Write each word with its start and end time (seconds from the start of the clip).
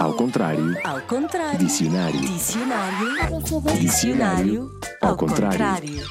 Ao 0.00 0.14
contrário. 0.14 0.76
Ao 0.84 1.00
contrário. 1.02 1.58
Dicionário. 1.58 2.20
Dicionário. 2.20 3.40
Dicionário. 3.78 4.80
Ao 5.00 5.16
contrário. 5.16 6.02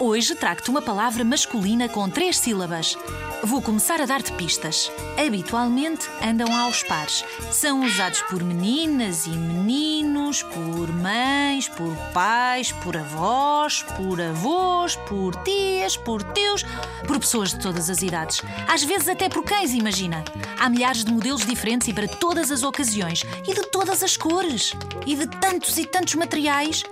Hoje 0.00 0.36
trago-te 0.36 0.70
uma 0.70 0.80
palavra 0.80 1.24
masculina 1.24 1.88
com 1.88 2.08
três 2.08 2.38
sílabas. 2.38 2.96
Vou 3.42 3.60
começar 3.60 4.00
a 4.00 4.06
dar-te 4.06 4.32
pistas. 4.34 4.92
Habitualmente 5.18 6.08
andam 6.22 6.56
aos 6.56 6.84
pares. 6.84 7.24
São 7.50 7.84
usados 7.84 8.22
por 8.22 8.44
meninas 8.44 9.26
e 9.26 9.30
meninos, 9.30 10.44
por 10.44 10.92
mães, 10.92 11.68
por 11.68 11.96
pais, 12.12 12.70
por 12.70 12.96
avós, 12.96 13.82
por 13.96 14.20
avós, 14.20 14.94
por 14.94 15.34
tias, 15.42 15.96
por 15.96 16.22
tios, 16.32 16.64
por 17.04 17.18
pessoas 17.18 17.50
de 17.50 17.58
todas 17.58 17.90
as 17.90 18.00
idades. 18.00 18.40
Às 18.68 18.84
vezes 18.84 19.08
até 19.08 19.28
por 19.28 19.42
cães, 19.42 19.72
imagina. 19.72 20.24
Há 20.60 20.68
milhares 20.68 21.04
de 21.04 21.12
modelos 21.12 21.44
diferentes 21.44 21.88
e 21.88 21.92
para 21.92 22.06
todas 22.06 22.52
as 22.52 22.62
ocasiões. 22.62 23.24
E 23.48 23.52
de 23.52 23.62
todas 23.66 24.04
as 24.04 24.16
cores. 24.16 24.74
E 25.04 25.16
de 25.16 25.26
tantos 25.26 25.76
e 25.76 25.84
tantos 25.84 26.14
materiais. 26.14 26.84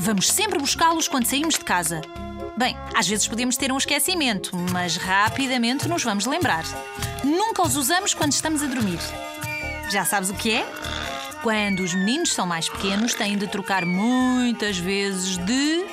Vamos 0.00 0.30
sempre 0.30 0.58
buscá-los 0.58 1.08
quando 1.08 1.24
saímos 1.24 1.54
de 1.54 1.64
casa. 1.64 2.02
Bem, 2.56 2.74
às 2.94 3.06
vezes 3.06 3.28
podemos 3.28 3.58
ter 3.58 3.70
um 3.70 3.76
esquecimento, 3.76 4.56
mas 4.72 4.96
rapidamente 4.96 5.86
nos 5.86 6.02
vamos 6.02 6.24
lembrar. 6.24 6.64
Nunca 7.22 7.62
os 7.62 7.76
usamos 7.76 8.14
quando 8.14 8.32
estamos 8.32 8.62
a 8.62 8.66
dormir. 8.66 8.98
Já 9.90 10.06
sabes 10.06 10.30
o 10.30 10.34
que 10.34 10.52
é? 10.52 10.66
Quando 11.42 11.80
os 11.80 11.92
meninos 11.92 12.32
são 12.32 12.46
mais 12.46 12.66
pequenos, 12.66 13.12
têm 13.12 13.36
de 13.36 13.46
trocar 13.46 13.84
muitas 13.84 14.78
vezes 14.78 15.36
de. 15.36 15.84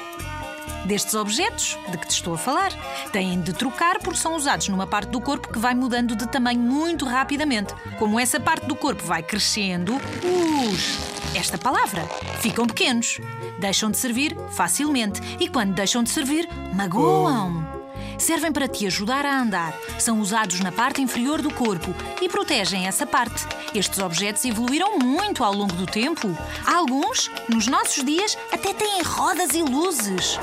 destes 0.86 1.14
objetos 1.16 1.78
de 1.92 1.98
que 1.98 2.08
te 2.08 2.12
estou 2.12 2.36
a 2.36 2.38
falar. 2.38 2.72
Têm 3.12 3.42
de 3.42 3.52
trocar 3.52 4.00
porque 4.00 4.18
são 4.18 4.38
usados 4.38 4.70
numa 4.70 4.88
parte 4.88 5.10
do 5.10 5.20
corpo 5.20 5.52
que 5.52 5.60
vai 5.60 5.76
mudando 5.76 6.16
de 6.16 6.26
tamanho 6.28 6.62
muito 6.62 7.04
rapidamente. 7.06 7.74
Como 8.00 8.18
essa 8.18 8.40
parte 8.40 8.66
do 8.68 8.76
corpo 8.76 9.04
vai 9.04 9.22
crescendo, 9.22 9.96
os 9.96 11.13
esta 11.36 11.58
palavra. 11.58 12.08
Ficam 12.40 12.66
pequenos. 12.66 13.20
Deixam 13.60 13.92
de 13.92 13.98
servir 13.98 14.38
facilmente. 14.52 15.22
E 15.40 15.48
quando 15.48 15.74
deixam 15.74 16.04
de 16.04 16.10
servir, 16.10 16.48
magoam. 16.74 17.74
Servem 18.18 18.52
para 18.52 18.68
te 18.68 18.86
ajudar 18.86 19.26
a 19.26 19.42
andar. 19.42 19.74
São 20.00 20.20
usados 20.20 20.60
na 20.60 20.72
parte 20.72 21.02
inferior 21.02 21.42
do 21.42 21.54
corpo 21.54 21.94
e 22.22 22.30
protegem 22.30 22.88
essa 22.88 23.06
parte. 23.06 23.46
Estes 23.74 24.00
objetos 24.00 24.46
evoluíram 24.46 24.98
muito 24.98 25.44
ao 25.44 25.54
longo 25.54 25.74
do 25.74 25.86
tempo. 25.86 26.28
Alguns, 26.66 27.30
nos 27.50 27.68
nossos 27.68 28.04
dias, 28.04 28.38
até 28.52 28.74
têm 28.74 29.02
rodas 29.02 29.54
e 29.54 29.62
luzes. 29.62 30.40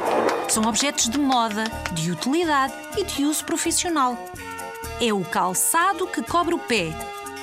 São 0.49 0.65
objetos 0.65 1.09
de 1.09 1.19
moda, 1.19 1.65
de 1.93 2.11
utilidade 2.11 2.75
e 2.97 3.05
de 3.05 3.25
uso 3.25 3.45
profissional. 3.45 4.19
É 5.01 5.13
o 5.13 5.25
calçado 5.25 6.07
que 6.07 6.23
cobre 6.23 6.55
o 6.55 6.59
pé. 6.59 6.93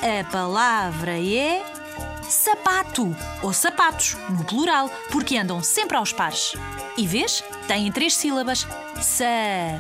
A 0.04 0.23
palavra 0.32 1.20
é 1.20 1.77
sapato 2.30 3.16
ou 3.42 3.53
sapatos, 3.53 4.16
no 4.30 4.44
plural, 4.44 4.89
porque 5.11 5.38
andam 5.38 5.61
sempre 5.64 5.97
aos 5.97 6.11
pares. 6.14 6.53
E 6.97 7.06
vês? 7.08 7.44
Têm 7.67 7.92
três 7.92 8.16
sílabas: 8.16 8.67
sapatos. 9.02 9.78